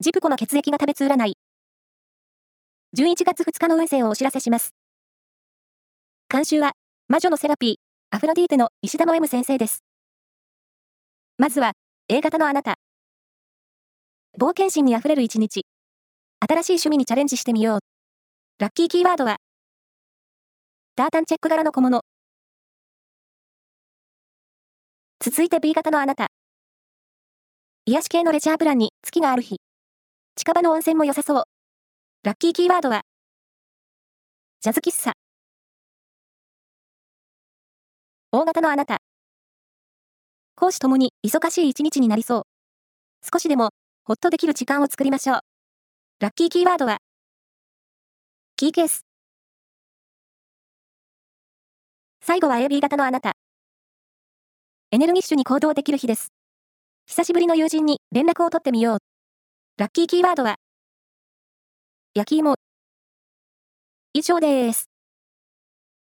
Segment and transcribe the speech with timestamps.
[0.00, 1.36] ジプコの血液が食べつ占い。
[2.96, 4.72] 11月2日の運勢をお知らせします。
[6.32, 6.74] 監修は、
[7.08, 9.82] 魔女のセラピー、アフロディーテの石田の M 先生です。
[11.36, 11.72] まずは、
[12.08, 12.76] A 型のあなた。
[14.38, 15.66] 冒険心に溢れる一日。
[16.48, 17.80] 新しい趣味にチャレンジしてみよう。
[18.60, 19.38] ラッキーキーワードは、
[20.94, 22.02] タータンチェック柄の小物。
[25.18, 26.28] 続いて B 型のあなた。
[27.84, 29.58] 癒し系のレジャープランに月がある日。
[30.38, 31.44] 近場の温泉も良さそう。
[32.22, 33.00] ラッキーキーワードは、
[34.60, 35.14] ジャズ喫茶。
[38.30, 38.98] 大型のあなた。
[40.54, 42.42] 講師ともに忙しい一日になりそう。
[43.32, 43.70] 少しでも、
[44.04, 45.40] ほっとできる時間を作りましょう。
[46.20, 46.98] ラッキーキーワードは、
[48.54, 49.00] キーケース。
[52.20, 53.32] 最後は AB 型のあなた。
[54.92, 56.28] エネルギッシュに行動できる日です。
[57.08, 59.17] 久しぶりの友人に連絡を取ってみよう。
[59.78, 60.56] ラッキーキーワードは、
[62.12, 62.56] 焼き芋。
[64.12, 64.97] 以上です。